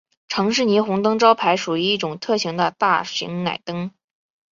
[0.29, 3.91] 城市霓虹灯招牌属于一种特殊的大型氖灯。